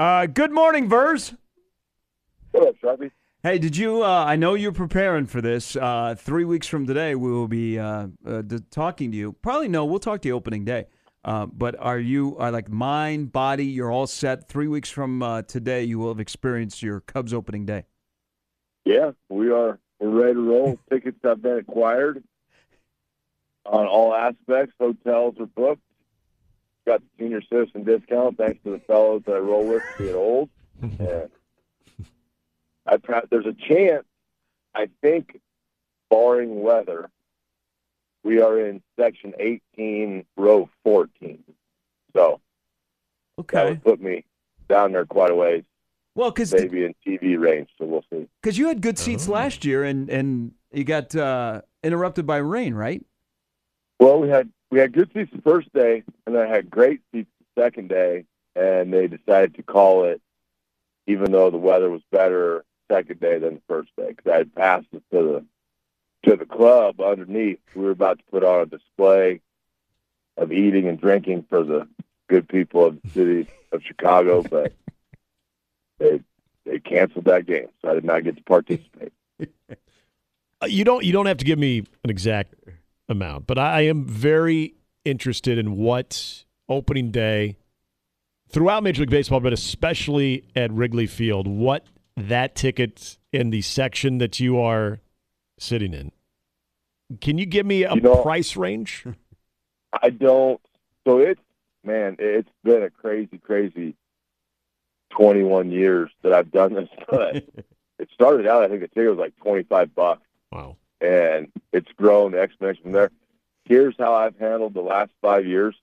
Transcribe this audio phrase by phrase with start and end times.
[0.00, 1.34] Uh, good morning, Vers.
[2.52, 3.10] What up, Sharpie?
[3.42, 4.02] Hey, did you?
[4.02, 5.76] Uh, I know you're preparing for this.
[5.76, 9.34] Uh, three weeks from today, we will be uh, uh, d- talking to you.
[9.42, 10.86] Probably no, we'll talk to you opening day.
[11.22, 13.66] Uh, but are you are like mind, body?
[13.66, 14.48] You're all set.
[14.48, 17.84] Three weeks from uh, today, you will have experienced your Cubs opening day.
[18.86, 19.78] Yeah, we are.
[19.98, 20.78] We're ready to roll.
[20.90, 22.24] Tickets have been acquired
[23.66, 24.72] on all aspects.
[24.80, 25.82] Hotels are booked.
[26.86, 30.48] Got the senior citizen discount thanks to the fellows that I roll with being old.
[30.98, 31.30] And
[32.86, 34.04] I there's a chance.
[34.74, 35.40] I think,
[36.10, 37.10] barring weather,
[38.24, 41.42] we are in section 18, row 14.
[42.16, 42.40] So
[43.36, 43.68] that Okay.
[43.70, 44.24] would put me
[44.68, 45.64] down there quite a ways,
[46.14, 47.68] Well, because maybe in TV range.
[47.78, 48.26] So we'll see.
[48.42, 49.32] Because you had good seats Oh.
[49.32, 53.04] last year, and and you got uh, interrupted by rain, right?
[53.98, 57.30] Well, we had we had good seats the first day, and I had great seats
[57.54, 60.20] the second day, and they decided to call it,
[61.06, 64.54] even though the weather was better second day than the first day, because I had
[64.54, 65.44] passed it to the
[66.30, 67.58] to the club underneath.
[67.74, 69.40] We were about to put on a display
[70.36, 71.88] of eating and drinking for the
[72.28, 74.72] good people of the city of Chicago, but
[75.98, 76.20] they
[76.64, 79.12] they canceled that game, so I did not get to participate.
[80.62, 82.54] Uh, You don't you don't have to give me an exact
[83.10, 87.56] amount, but I am very interested in what opening day
[88.48, 91.84] throughout Major League Baseball, but especially at Wrigley Field, what
[92.16, 95.00] that ticket in the section that you are
[95.58, 96.12] sitting in.
[97.20, 99.04] Can you give me a You know- price range?
[100.02, 100.60] I don't.
[101.06, 101.40] So it's
[101.84, 103.96] man, it's been a crazy, crazy
[105.10, 106.88] twenty-one years that I've done this.
[107.08, 107.36] But
[107.98, 110.22] it started out, I think the ticket was like twenty-five bucks,
[110.52, 110.76] Wow.
[111.00, 113.10] And it's grown exponentially from there.
[113.64, 115.76] Here's how I've handled the last five years.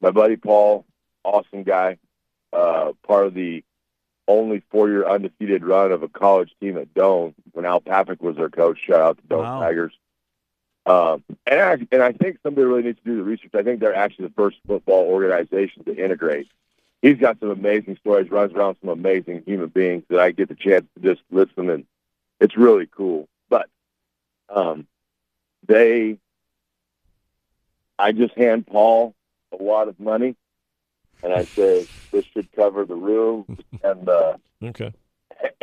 [0.00, 0.84] My buddy Paul,
[1.24, 1.98] awesome guy,
[2.52, 3.64] uh, part of the
[4.28, 8.48] only four-year undefeated run of a college team at Doane when Al Papik was their
[8.50, 8.78] coach.
[8.84, 9.60] Shout out to Doane Wow.
[9.60, 9.92] Tigers.
[10.84, 13.52] Um, and I, and I think somebody really needs to do the research.
[13.54, 16.48] I think they're actually the first football organization to integrate.
[17.02, 20.54] He's got some amazing stories, runs around some amazing human beings that I get the
[20.54, 21.84] chance to just listen, and
[22.40, 23.28] it's really cool.
[24.52, 24.86] But um,
[25.66, 26.18] they,
[27.98, 29.14] I just hand Paul
[29.58, 30.36] a lot of money,
[31.22, 34.92] and I say this should cover the room and the Okay.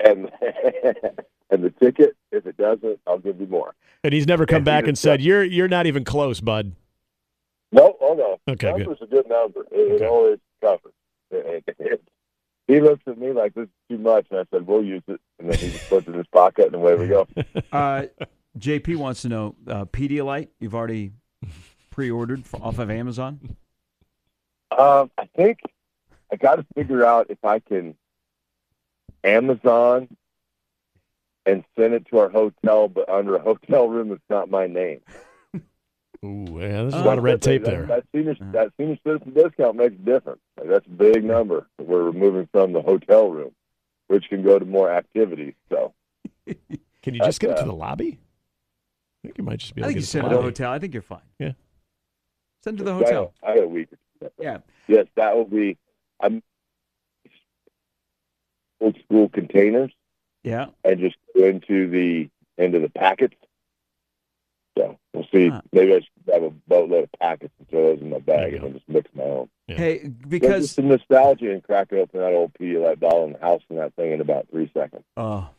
[0.03, 0.31] and
[1.49, 2.15] and the ticket.
[2.31, 3.73] If it doesn't, I'll give you more.
[4.03, 6.73] And he's never come And back and just said, "You're you're not even close, bud."
[7.71, 8.53] No, oh no.
[8.53, 8.87] Okay, good.
[8.87, 9.61] was a good number.
[9.71, 10.03] It, Okay.
[10.05, 10.93] it always covers.
[11.31, 12.03] It- it- it-
[12.67, 15.19] he looks at me like this is too much, and I said, "We'll use it."
[15.39, 17.27] And then he just puts it in his pocket, and away we go.
[17.71, 18.03] Uh,
[18.59, 20.49] JP wants to know uh, Pedialyte.
[20.59, 21.13] You've already
[21.89, 23.55] pre-ordered f- off of Amazon.
[24.77, 25.59] Um, I think
[26.31, 27.95] I got to figure out if I can
[29.23, 30.07] Amazon
[31.45, 35.01] and send it to our hotel, but under a hotel room that's not my name.
[36.23, 37.85] Ooh, yeah, there's a Uh, lot of red tape that, there.
[37.85, 40.41] That senior, that senior citizen discount makes a difference.
[40.59, 43.51] Like, that's a big number that we're removing from the hotel room,
[44.07, 45.53] which can go to more activities.
[45.69, 45.93] So
[47.01, 48.19] Can you just get it to uh, the lobby?
[49.23, 50.37] I think you might just be I think you to send it it to to
[50.37, 50.71] the the hotel.
[50.71, 51.19] I think you're fine.
[51.39, 51.51] Yeah.
[52.63, 53.33] Send it to the hotel.
[53.43, 53.89] I got a week.
[54.39, 54.59] Yeah.
[54.87, 55.77] Yes, that will be.
[56.21, 56.41] I'm
[58.81, 59.91] old school containers
[60.43, 60.67] Yeah.
[60.85, 63.35] and just go into the into the packets.
[64.77, 65.49] So we'll see.
[65.49, 65.61] Huh.
[65.73, 68.61] Maybe I should have a boatload of packets and throw those in my bag and
[68.61, 68.67] go.
[68.67, 69.49] then just mix my own.
[69.67, 69.75] Yeah.
[69.77, 73.61] Hey, Because because some nostalgia and crack open that old Pedialyte bottle in the house
[73.69, 75.03] and that thing in about three seconds.
[75.17, 75.49] Oh,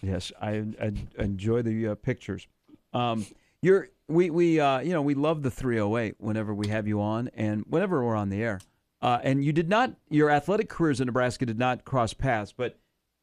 [0.00, 2.46] yes, I, I enjoy the uh, pictures.
[2.92, 3.26] Um,
[3.62, 7.28] you're we we uh, you know we love the 308 whenever we have you on
[7.34, 8.60] and whenever we're on the air.
[9.00, 12.76] Uh, and you did not your athletic careers in Nebraska did not cross paths, but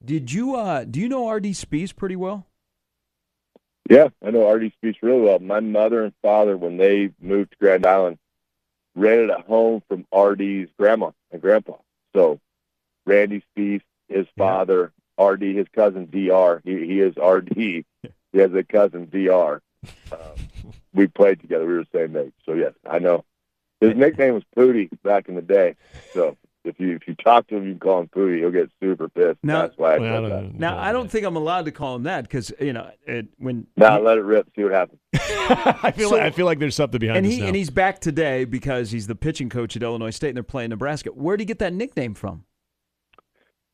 [0.03, 2.45] did you uh, do you know RD Spiehs pretty well?
[3.89, 5.39] Yeah, I know RD Spiehs really well.
[5.39, 8.17] My mother and father, when they moved to Grand Island,
[8.95, 11.73] rented a home from RD's grandma and grandpa.
[12.15, 12.39] So
[13.05, 14.43] Randy Spiehs, his Yeah.
[14.43, 14.91] father,
[15.21, 16.61] RD, his cousin DR.
[16.63, 17.85] He, he is RD.
[18.35, 19.61] He has a cousin DR.
[20.11, 20.19] Um,
[20.93, 21.65] we played together.
[21.65, 22.33] We were the same age.
[22.45, 23.23] So yes, I know.
[23.79, 25.75] His nickname was Pooty back in the day.
[26.13, 26.35] So
[26.65, 28.39] If you if you talk to him, you can call him Pooty.
[28.39, 29.37] He'll get super pissed.
[29.41, 29.61] No.
[29.61, 30.55] That's why I Well, said I that.
[30.55, 33.67] Now I don't think I'm allowed to call him that because you know it, when
[33.77, 34.49] Now let it rip.
[34.53, 34.99] See what happens.
[35.13, 37.47] I feel So- like I feel like there's something behind and this he now.
[37.47, 40.71] and he's back today because he's the pitching coach at Illinois State and they're playing
[40.71, 41.09] Nebraska.
[41.11, 42.43] Where would he get that nickname from?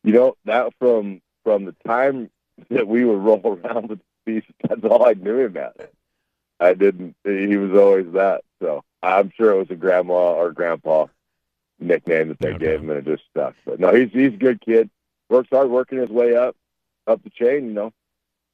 [0.03, 2.29] You know that from from the time
[2.69, 4.41] that we would roll around with the.
[4.67, 5.73] That's all I knew him as.
[6.59, 7.15] I didn't.
[7.23, 8.43] He was always that.
[8.61, 11.07] So I'm sure it was a grandma or grandpa
[11.79, 12.65] nickname that they Okay.
[12.65, 13.55] gave him, and it just stuck.
[13.65, 14.89] But no, he's he's a good kid.
[15.29, 16.55] Works hard, working his way up
[17.07, 17.65] up the chain.
[17.67, 17.93] You know,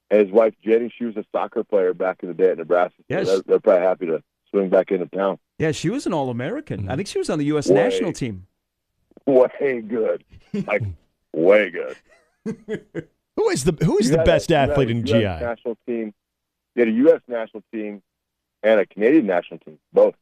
[0.10, 2.96] and his wife Jenny, she was a soccer player back in the day at Nebraska.
[3.00, 3.28] So Yes.
[3.28, 5.40] they're, they're probably happy to swing back into town.
[5.60, 6.82] Yeah, she was an All American.
[6.82, 6.96] I mm-hmm.
[6.98, 7.68] think she was on the U.S.
[7.68, 7.76] Way.
[7.76, 8.48] national team.
[9.26, 10.24] Way good,
[10.66, 10.84] like
[11.34, 11.98] way good.
[13.48, 15.24] who is the who is You the best a- athlete in GI?
[15.24, 16.14] National team.
[16.76, 17.22] You had a U.S.
[17.28, 18.02] national team
[18.62, 20.16] and a Canadian national team, both.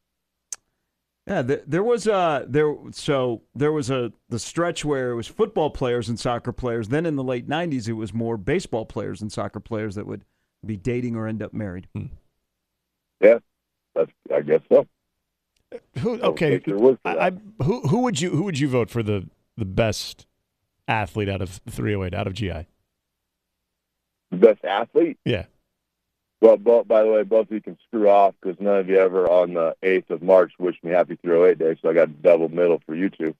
[1.27, 5.27] Yeah, there, there was uh there so there was a the stretch where it was
[5.27, 6.89] football players and soccer players.
[6.89, 10.23] Then in the late '90s, it was more baseball players and soccer players that would
[10.63, 11.87] be dating or end up married.
[13.19, 13.39] Yeah,
[13.95, 14.85] that's I guess so.
[15.99, 16.51] Who okay?
[16.51, 17.27] take your word for I.
[17.27, 17.31] I
[17.63, 19.27] who who would you who would you vote for the
[19.57, 20.27] the best
[20.87, 22.67] athlete out of 308 out of GI?
[24.35, 25.17] Best athlete.
[25.25, 25.45] Yeah.
[26.41, 28.97] Well, both, by the way, both of you can screw off because none of you
[28.99, 32.11] ever on the 8th of March wished me happy 308 day, so I got a
[32.11, 33.35] double middle for you two.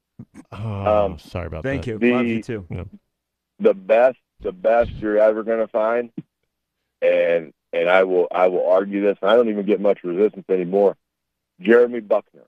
[0.52, 2.00] Oh, Um, sorry about Thank that.
[2.00, 2.10] Thank you.
[2.10, 2.88] The- Love you too.
[3.60, 6.10] The best, the best you're ever going to find,
[7.02, 9.18] and and I will I will argue this.
[9.22, 10.96] And I don't even get much resistance anymore.
[11.62, 12.44] Jeremy Buckner.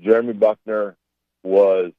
[0.00, 0.96] Jeremy Buckner
[1.42, 1.92] was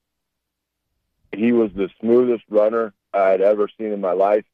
[1.35, 4.45] he was the smoothest runner I had ever seen in my life.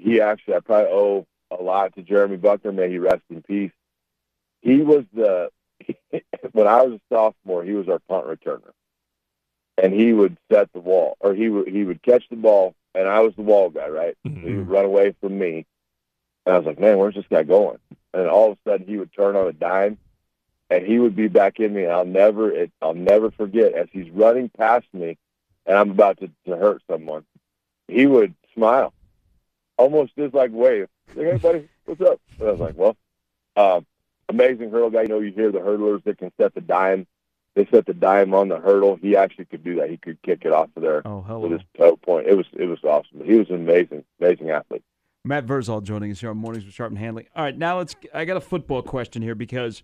[0.00, 2.72] He actually I probably owe a lot to Jeremy Buckner.
[2.72, 3.72] May he rest in peace.
[4.62, 5.50] He was the
[6.52, 8.72] when I was a sophomore, he was our punt returner,
[9.78, 13.08] and he would set the wall, or he would he would catch the ball, and
[13.08, 14.16] I was the wall guy, right?
[14.26, 14.42] Mhm.
[14.42, 15.66] He would run away from me,
[16.46, 17.78] and I was like, man, where's this guy going?
[18.12, 19.98] And all of a sudden, he would turn on a dime,
[20.68, 21.84] and he would be back in me.
[21.84, 25.16] And I'll never, it, I'll never forget as he's running past me,
[25.66, 27.24] and I'm about to, to hurt someone.
[27.88, 28.92] He would smile,
[29.80, 32.20] almost just like wave, like, hey buddy, what's up?
[32.38, 32.96] And I was like, well,
[33.56, 33.86] um,
[34.28, 35.02] amazing hurdle guy.
[35.02, 37.06] You know, you hear the hurdlers that can set the dime.
[37.56, 38.96] They set the dime on the hurdle.
[39.02, 39.90] He actually could do that.
[39.90, 41.40] He could kick it off of there Oh, hello.
[41.48, 42.26] with his toe point.
[42.28, 43.24] It was it was awesome.
[43.24, 44.84] He was an amazing, amazing athlete.
[45.24, 47.28] Matt Vrzal joining us here on Mornings with Sharp and Handley.
[47.34, 47.94] All right, now let's.
[48.14, 49.82] I got a football question here because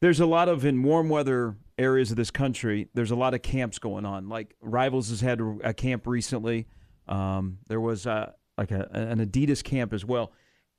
[0.00, 2.88] there's a lot of in warm weather areas of this country.
[2.94, 4.28] There's a lot of camps going on.
[4.28, 6.66] Like Rivals has had a camp recently.
[7.08, 10.32] Um, there was uh, like a, an Adidas camp as well.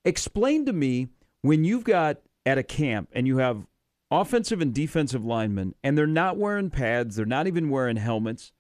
[0.06, 1.08] Explain to me
[1.42, 3.68] when you've got at a camp and you have
[4.10, 8.52] offensive and defensive linemen and they're not wearing pads, they're not even wearing helmets.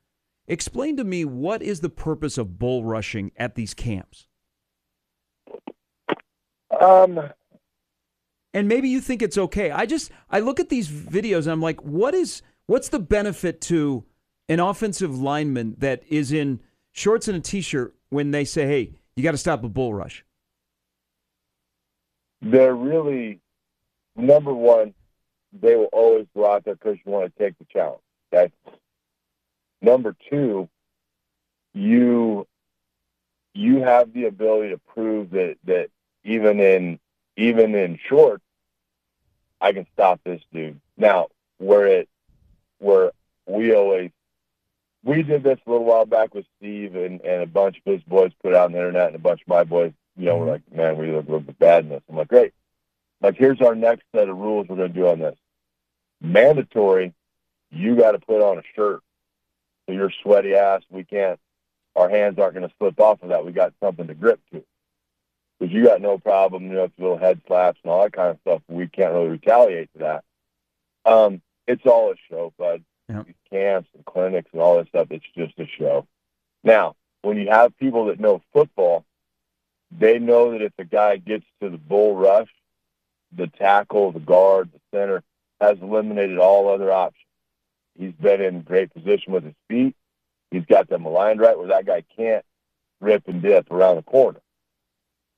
[0.48, 4.28] Explain to me what is the purpose of bull rushing at these camps?
[6.80, 7.32] Um,
[8.54, 9.72] and maybe you think it's okay.
[9.72, 13.62] I just I look at these videos and I'm like, what is what's the benefit
[13.62, 14.06] to
[14.50, 16.62] an offensive lineman that is in
[16.92, 20.24] shorts and a t-shirt when they say, "Hey, you got to stop a bull rush"?
[22.42, 23.40] they're really
[24.16, 24.94] number one.
[25.54, 28.02] They will always go out there because you want to take the challenge.
[28.34, 28.52] Okay.
[29.82, 30.70] Number two,
[31.74, 32.48] you
[33.54, 35.90] you have the ability to prove that that
[36.24, 37.00] even in
[37.38, 38.42] even in short,
[39.62, 40.80] I can stop this dude.
[40.98, 42.10] Now, where it
[42.80, 43.12] where
[43.48, 44.12] we always
[45.08, 48.04] we did this a little while back with Steve and, and a bunch of his
[48.04, 50.38] boys put it out on the internet and a bunch of my boys, you know,
[50.38, 52.04] were like, Man, we look, look bad in this.
[52.10, 52.54] I'm like, Great.
[53.22, 55.38] Like here's our next set of rules we're gonna do on this.
[56.20, 57.14] Mandatory,
[57.72, 59.02] you gotta put on a shirt.
[59.86, 61.40] So your sweaty ass, we can't
[61.96, 63.46] our hands aren't gonna slip off of that.
[63.46, 64.64] We got something to grip to
[65.58, 68.40] because you got no problem, you know, little head slaps and all that kind of
[68.42, 68.62] stuff.
[68.68, 70.24] We can't really retaliate to that.
[71.06, 72.84] Um, it's all a show, bud.
[73.24, 76.06] These camps and clinics and all this stuff, it's just a show.
[76.64, 79.06] Now, when you have people that know football,
[79.92, 82.50] they know that if the guy gets to the bull rush,
[83.32, 85.24] the tackle, the guard, the center
[85.62, 87.24] has eliminated all other options.
[87.98, 89.96] He's been in great position with his feet.
[90.52, 92.46] He's got them aligned right where that guy can't
[93.00, 94.40] rip and dip around the corner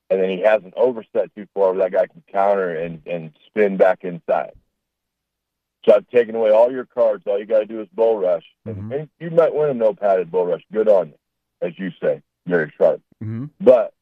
[0.10, 3.78] and then he hasn't overset too far where that guy can counter and, and spin
[3.78, 4.54] back inside.
[5.86, 7.24] So I've taken away all your cards.
[7.26, 8.44] All you got to do is bull rush.
[8.68, 8.94] Mhm.
[8.94, 10.64] And you might win a no padded bull rush.
[10.72, 11.16] Good on you,
[11.62, 13.02] as you say, Gary Sharp.
[13.24, 13.46] Mm-hmm.
[13.62, 13.94] But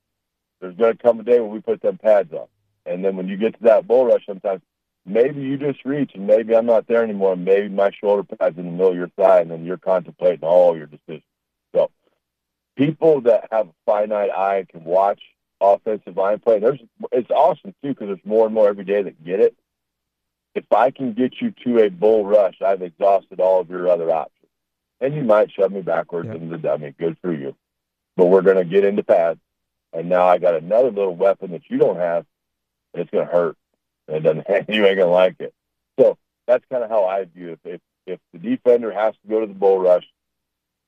[0.59, 2.47] there's going to come a day when we put them pads on.
[2.85, 4.61] And then when you get to that bull rush, sometimes
[5.05, 7.33] maybe you just reach and maybe I'm not there anymore.
[7.33, 10.47] And maybe my shoulder pad's in the middle of your thigh and then you're contemplating
[10.47, 11.23] all your decisions.
[11.75, 11.91] So
[12.75, 15.21] people that have a finite eye can watch
[15.61, 16.59] offensive line play.
[16.59, 16.79] There's
[17.11, 19.55] it's awesome too because there's more and more every day that get it.
[20.57, 24.09] If I can get you to a bull rush, I've exhausted all of your other
[24.11, 24.33] options.
[24.99, 26.35] And you might shove me backwards Yep.
[26.35, 26.95] into the dummy.
[26.97, 27.55] Good for you.
[28.15, 29.39] But we're going to get into pads.
[29.93, 32.25] And now I got another little weapon that you don't have.
[32.93, 33.55] And it's going to hurt.
[34.07, 35.53] And it doesn't, you ain't going to like it.
[35.99, 37.59] So that's kind of how I view it.
[37.63, 40.05] If, if the defender has to go to the bull rush,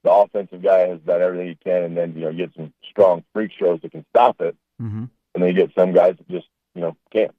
[0.03, 3.21] the offensive guy has done everything he can, and then you know get some strong
[3.33, 5.03] freak shows that can stop it, Mm-hmm.
[5.35, 7.35] and then you get some guys that just you know can't.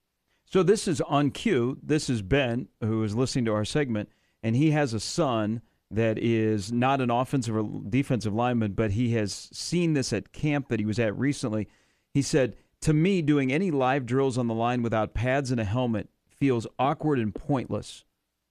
[0.51, 1.79] So this is on cue.
[1.81, 4.09] This is Ben who is listening to our segment,
[4.43, 9.13] and he has a son that is not an offensive or defensive lineman, but he
[9.15, 11.69] has seen this at camp that he was at recently.
[12.13, 15.65] He said, "To me, doing any live drills on the line without pads and a
[15.65, 18.05] helmet feels awkward and pointless."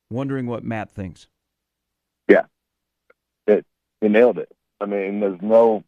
[0.10, 1.28] Wondering what Matt thinks.
[2.28, 2.46] Yeah.
[3.46, 3.66] It
[4.00, 4.52] he nailed it.
[4.80, 5.84] I mean, there's no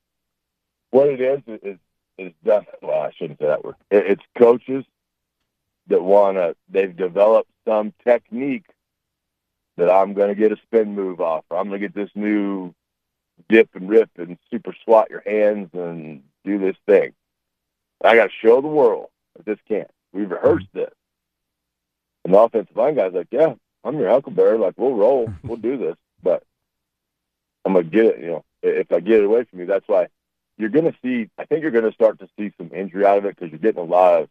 [0.90, 1.78] what it is is
[2.18, 2.66] is done.
[2.82, 3.76] Well, I shouldn't say that word.
[3.90, 4.86] It, it's coaches
[5.88, 6.56] that want to.
[6.70, 8.66] They've developed some technique
[9.78, 12.12] that I'm going to get a spin move off, or I'm going to get this
[12.16, 12.74] new
[13.50, 17.14] dip and rip and super swat your hands and do this thing.
[18.04, 19.90] I got to show the world that this can't.
[20.14, 20.80] We've rehearsed mm-hmm.
[20.80, 20.94] this.
[22.24, 24.58] And the offensive line guy's like, yeah, I'm your Huckleberry.
[24.58, 25.34] Like, we'll roll.
[25.44, 25.96] We'll do this.
[26.22, 26.44] But
[27.66, 29.66] I'm going to get it, you know, if I get it away from you.
[29.66, 30.08] That's why
[30.58, 33.18] you're going to see, I think you're going to start to see some injury out
[33.18, 34.30] of it because you're getting a lot of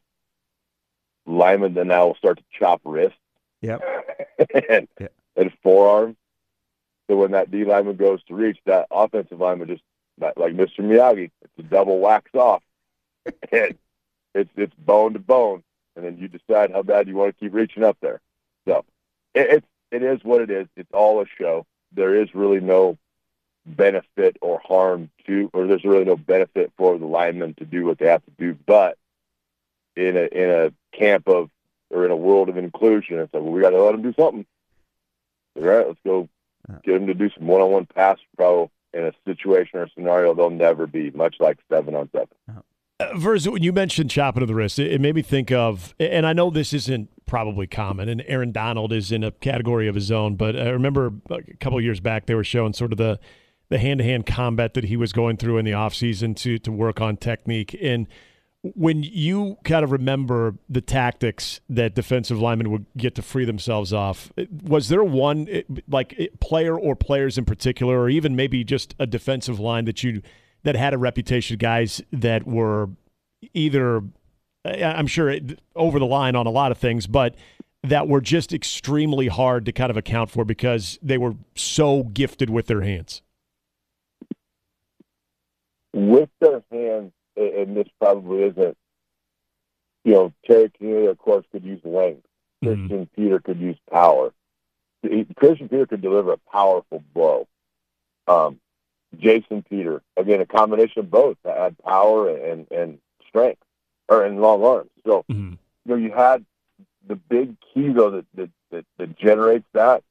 [1.27, 3.19] linemen then now will start to chop wrists
[3.63, 3.83] Yep.
[4.71, 5.09] and, Yeah.
[5.37, 6.17] and forearms.
[7.09, 9.83] So when that D lineman goes to reach, that offensive lineman just
[10.21, 10.81] like like Mr.
[10.81, 12.63] Miyagi, it's a double wax off,
[13.53, 13.77] and
[14.35, 15.63] it's it's bone to bone,
[15.97, 18.21] and then you decide how bad you want to keep reaching up there.
[18.67, 18.85] So
[19.35, 20.69] it, it is what it is.
[20.77, 21.67] It's all a show.
[21.93, 22.97] There is really no
[23.67, 27.99] benefit or harm to, or there's really no benefit for the linemen to do what
[27.99, 28.57] they have to do.
[28.67, 28.97] But
[29.97, 31.51] in a in a camp of
[31.91, 34.15] or in a world of inclusion, it's like well, we got to let them do
[34.19, 34.47] something.
[35.57, 36.29] All right, let's go
[36.85, 40.87] get them to do some one-on-one pass pro in a situation or scenario they'll never
[40.87, 42.29] be, much like seven on seven.
[42.49, 45.95] Uh, Verz, when you mentioned chopping of the wrist, it, it made me think of,
[45.99, 49.95] and I know this isn't probably common, and Aaron Donald is in a category of
[49.95, 52.99] his own, but I remember a couple of years back they were showing sort of
[52.99, 53.19] the
[53.69, 56.73] the hand to hand combat that he was going through in the offseason to to
[56.73, 57.77] work on technique.
[57.81, 58.09] And
[58.63, 63.93] when you kind of remember the tactics that defensive linemen would get to free themselves
[63.93, 68.63] off, was there one eh, like eh, player or players in particular, or even maybe
[68.63, 70.21] just a defensive line that you
[70.63, 72.91] that had a reputation, guys that were
[73.55, 74.03] either
[74.67, 75.35] eh, I'm sure
[75.75, 77.37] over the line on a lot of things, but
[77.83, 82.51] that were just extremely hard to kind of account for because they were so gifted
[82.51, 83.23] with their hands.
[85.95, 88.77] With their hands, and this probably isn't,
[90.05, 92.27] you know, Terry Connealy, of course, could use length.
[92.63, 92.87] Mm-hmm.
[92.87, 94.33] Christian Peter could use power.
[95.37, 97.49] Christian Peter could deliver a powerful blow.
[98.27, 98.61] Um,
[99.19, 103.63] Jason Peter, again, a combination of both that had power and, and strength,
[104.09, 104.91] or and long arms.
[105.07, 105.53] So, Mhm.
[105.53, 106.45] you know, you had
[107.07, 110.05] the big key though that that, that, that generates that,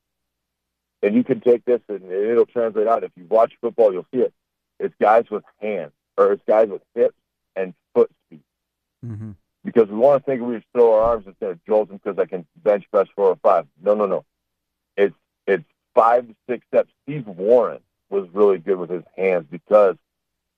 [1.04, 3.04] and you can take this and it'll translate out.
[3.04, 4.34] If you watch football, you'll see it.
[4.80, 7.16] It's guys with hands, or it's guys with hips
[7.94, 8.42] foot speed.
[9.06, 9.32] Mm-hmm.
[9.66, 12.18] Because we want to think we just throw our arms instead of jolt them because
[12.18, 13.68] I can bench press four or five.
[13.82, 14.26] No, no, no.
[14.96, 15.16] It's
[15.48, 16.90] it's five to six steps.
[17.04, 17.80] Steve Warren
[18.10, 19.96] was really good with his hands because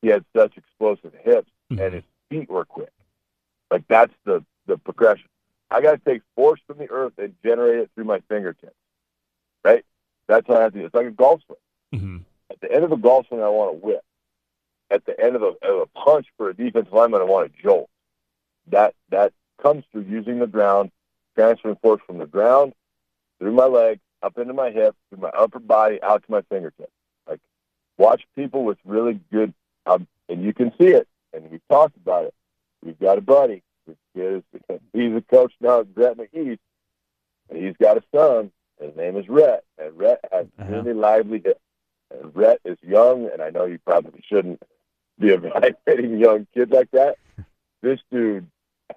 [0.02, 2.92] he had such explosive hips and his feet were quick.
[3.70, 5.28] Like that's the the progression.
[5.70, 8.76] I got to take force from the earth and generate it through my fingertips.
[9.64, 9.86] Right?
[10.28, 10.84] That's how I have to do.
[10.84, 10.88] it.
[10.88, 12.02] It's like a golf swing.
[12.02, 12.18] Mm-hmm.
[12.52, 14.04] At the end of a golf swing, I want to whip.
[14.92, 17.62] At the end of a, of a punch for a defensive lineman, I want to
[17.64, 17.90] jolt.
[18.68, 20.92] That that comes through using the ground,
[21.36, 22.74] transferring force from the ground
[23.40, 26.92] through my leg, up into my hip, through my upper body, out to my fingertips.
[27.28, 27.40] Like
[27.98, 29.54] watch people with really good,
[29.86, 31.08] um, and you can see it.
[31.34, 32.34] And we've talked about it.
[32.84, 33.64] We've got a buddy.
[34.14, 34.44] Is,
[34.94, 36.60] he's a coach now at Gretna East,
[37.50, 38.52] and he's got a son.
[38.80, 40.70] His name is Rhett, and Rhett has Uh-huh.
[40.72, 41.60] really lively hips.
[42.12, 44.62] And Rhett is young, and I know you probably shouldn't
[45.22, 47.18] be evaluating young kids like that.
[47.82, 48.48] This dude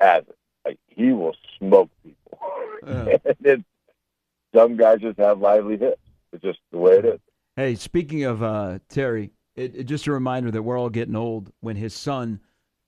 [0.01, 0.37] has it.
[0.65, 2.39] Like he will smoke people.
[2.87, 3.17] Yeah.
[3.25, 3.63] and it's,
[4.55, 6.01] some guys just have lively hips.
[6.33, 7.21] It's just the way it is.
[7.57, 11.53] Hey, speaking of uh, Terry, it, it, just a reminder that we're all getting old
[11.61, 12.41] when his son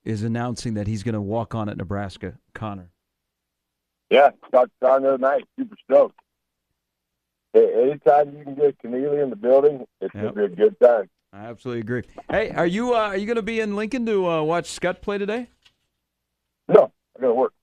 [0.03, 2.37] is announcing that he's going to walk on at Nebraska.
[2.53, 2.91] Connor.
[4.09, 5.45] Yeah, talked to John the other night.
[5.59, 6.19] Super stoked.
[7.53, 10.35] Hey, anytime you can get Connealy in the building, it's Yep.
[10.35, 11.09] gonna be a good time.
[11.37, 12.03] I absolutely agree.
[12.29, 15.01] Hey, are you uh, are you going to be in Lincoln to uh, watch Scott
[15.01, 15.49] play today?
[16.67, 17.53] No, I gotta work.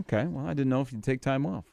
[0.00, 0.24] Okay.
[0.26, 1.64] Well, I didn't know if you'd take time off.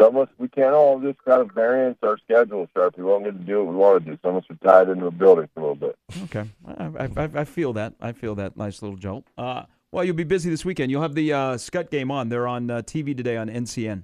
[0.00, 2.96] Some of us we can't all just kind of variance our schedule, Sharp.
[2.98, 4.18] We won't get to do what we want to do.
[4.22, 5.96] Some of us are tied into a building for a little bit.
[6.24, 6.48] Okay.
[6.66, 7.94] I, I, I- feel that.
[8.00, 9.24] I feel that nice little jolt.
[9.36, 10.90] Uh, well, you'll be busy this weekend.
[10.90, 12.28] You'll have the uh, Scott game on.
[12.28, 14.02] They're on uh, TV today on NCN.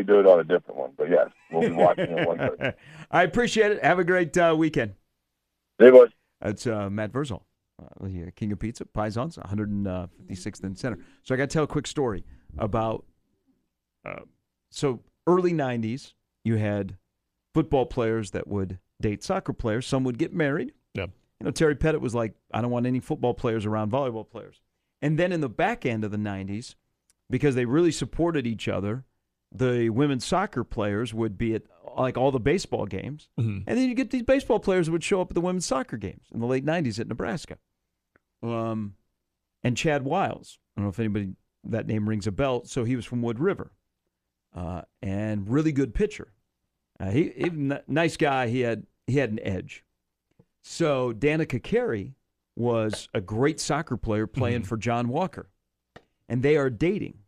[0.00, 0.08] Yep.
[0.08, 2.26] Well, well, we do it on a different one, but yes, we'll be watching it
[2.26, 2.76] one thirty.
[3.10, 3.84] I appreciate it.
[3.84, 4.94] Have a great uh, weekend.
[5.78, 6.10] Hey, boys.
[6.40, 7.42] That's uh, Matt Vrzal,
[7.82, 10.98] uh, the King of Pizza, Pisons, 156th and Center.
[11.22, 12.24] So I got to tell a quick story
[12.58, 13.04] about.
[14.04, 14.20] Uh,
[14.70, 16.14] so early 90s,
[16.44, 16.96] you had
[17.52, 19.86] football players that would date soccer players.
[19.86, 20.72] Some would get married.
[20.94, 21.06] Yeah.
[21.40, 24.60] You know, Terry Pettit was like, I don't want any football players around volleyball players.
[25.02, 26.74] And then in the back end of the 90s,
[27.28, 29.04] because they really supported each other,
[29.52, 31.62] the women's soccer players would be at
[31.96, 33.28] like all the baseball games.
[33.38, 33.64] Mhm.
[33.66, 36.28] And then you get these baseball players would show up at the women's soccer games
[36.32, 37.58] in the late 90s at Nebraska.
[38.42, 38.94] Um,
[39.62, 42.64] and Chad Wiles, I don't know if anybody, that name rings a bell.
[42.64, 43.72] So he was from Wood River
[44.54, 46.32] uh, and really good pitcher.
[46.98, 47.50] Uh, he, he
[47.86, 48.48] nice guy.
[48.48, 49.84] He had he had an edge.
[50.62, 52.14] So Danica Carey
[52.56, 55.48] was a great soccer player playing for John Walker,
[56.28, 57.18] and they are dating,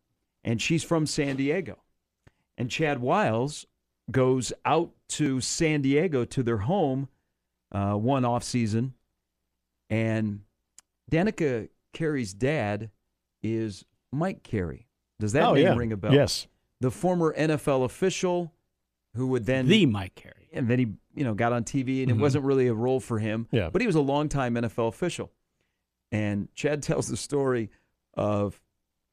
[0.45, 1.79] and she's from San Diego,
[2.59, 3.67] and Chad Wiles
[4.11, 7.09] goes out to San Diego to their home
[7.73, 8.95] uh, one off season,
[9.91, 10.41] and
[11.11, 12.91] Danica Carey's dad
[13.43, 14.87] is Mike Carey.
[15.21, 15.75] Does that oh, name yeah.
[15.77, 16.13] ring a bell?
[16.13, 16.47] Yes.
[16.81, 18.53] the former NFL official
[19.15, 20.49] who would then the Mike Carey.
[20.53, 22.17] and then he you know got on TV and Mhm.
[22.17, 23.47] it wasn't really a role for him.
[23.53, 23.71] Yeah.
[23.71, 25.31] But he was a longtime NFL official.
[26.11, 27.71] And Chad tells the story
[28.15, 28.61] of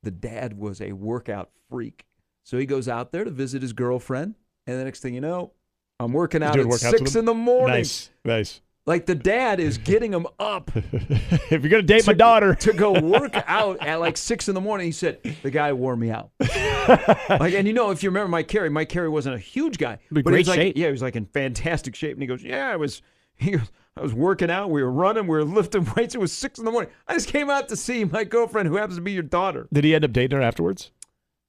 [0.03, 2.05] the dad was a workout freak.
[2.49, 4.33] So he goes out there to visit his girlfriend,
[4.65, 5.51] and the next thing you know,
[5.99, 7.75] I'm working out at workouts six in the morning.
[7.77, 8.09] Nice.
[8.25, 8.61] Nice.
[8.87, 12.99] Like the dad is getting him up if you're gonna date my daughter, to go
[12.99, 14.87] work out at like six in the morning.
[14.87, 16.31] He said the guy wore me out.
[16.39, 19.99] like, and you know, if you remember Mike Carey, Mike Carey wasn't a huge guy,
[20.09, 20.75] But he was like, shape.
[20.75, 22.13] yeah, he was like in fantastic shape.
[22.13, 23.03] And he goes, yeah, I was,
[23.35, 26.15] he goes, I was working out, we were running, we were lifting weights.
[26.15, 26.89] It was six in the morning.
[27.07, 29.67] I just came out to see my girlfriend, who happens to be your daughter.
[29.71, 30.89] did he end up dating her afterwards?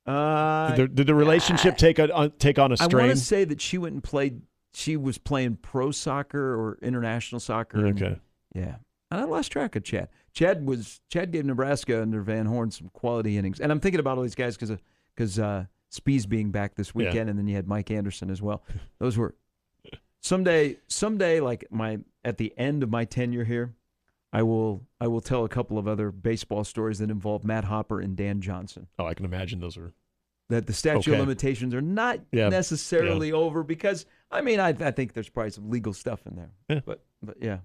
[0.07, 2.95] Uh, Did the, did the relationship take a on, take on a strain?
[2.95, 4.43] I want to say that she went and played.
[4.73, 7.85] She was playing pro soccer or international soccer.
[7.87, 8.21] and- okay.
[8.55, 8.77] Yeah.
[9.13, 10.09] And I lost track of Chad.
[10.33, 14.17] Chad was Chad gave Nebraska under Van Horn some quality innings, and I'm thinking about
[14.17, 14.79] all these guys because
[15.17, 17.07] because uh, Spiehs being back this Yeah.
[17.09, 18.63] weekend, and then you had Mike Anderson as well.
[19.01, 19.35] Those were
[20.21, 23.75] someday someday like my at the end of my tenure here,
[24.33, 28.01] I will I will tell a couple of other baseball stories that involve Matt Hopper
[28.01, 28.87] and Dan Johnson.
[28.99, 29.93] Oh, I can imagine those are.
[30.51, 31.13] That the statute Okay.
[31.15, 32.49] of limitations are not Yeah.
[32.49, 36.51] necessarily over because I mean I, I think there's probably some legal stuff in there,
[36.69, 36.81] Yeah.
[36.85, 37.59] but but yeah.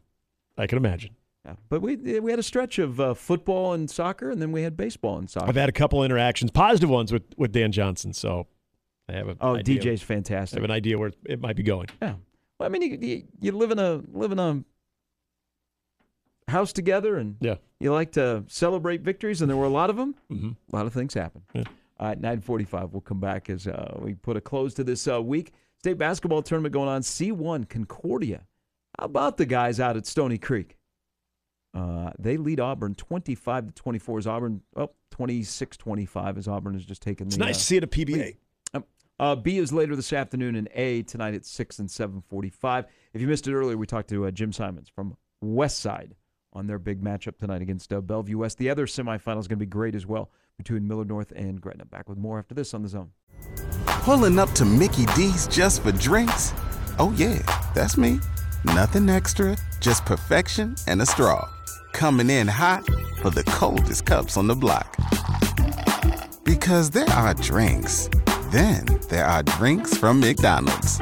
[0.57, 1.15] I can imagine.
[1.45, 4.63] Yeah, but we we had a stretch of uh, football and soccer, and then we
[4.63, 5.47] had baseball and soccer.
[5.47, 8.47] I've had a couple interactions, positive ones with with Dan Johnson, so
[9.07, 10.57] I have a oh, idea, DJ's fantastic.
[10.57, 11.87] I have an idea where it might be going.
[12.01, 12.15] Yeah,
[12.59, 14.63] well, I mean, you, you, you live in a live in a
[16.47, 17.55] house together, and Yeah.
[17.79, 20.15] you like to celebrate victories, and there were a lot of them.
[20.29, 21.41] hmm A lot of things happen.
[21.53, 21.63] Yeah.
[21.99, 25.07] Uh, at nine forty-five, we'll come back as uh, we put a close to this
[25.07, 25.53] uh, week.
[25.79, 27.03] State basketball tournament going on.
[27.03, 28.43] C one Concordia.
[28.99, 30.77] How about the guys out at Stony Creek?
[31.73, 36.85] Uh, they lead Auburn 25 to 24 as Auburn, oh, 26 25 as Auburn has
[36.85, 38.35] just taken It's nice uh, to see it at PBA.
[39.19, 42.85] uh, B is later this afternoon, and A tonight at six and seven forty-five.
[43.13, 46.15] If you missed it earlier, we talked to uh, Jim Simons from West Side
[46.55, 48.57] on their big matchup tonight against uh, Bellevue West.
[48.57, 51.85] The other semifinal is going to be great as well between Millard North and Gretna.
[51.85, 53.11] Back with more after this on the Zone.
[53.85, 56.53] Pulling up to Mickey D's just for drinks?
[56.97, 57.39] Oh, yeah,
[57.75, 58.19] that's me.
[58.63, 61.47] Nothing extra, just perfection and a straw.
[61.91, 62.85] Coming in hot
[63.21, 64.95] for the coldest cups on the block.
[66.43, 68.09] Because there are drinks,
[68.51, 71.01] then there are drinks from McDonald's.